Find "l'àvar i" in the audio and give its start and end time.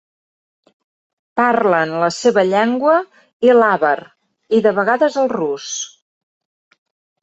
3.61-4.67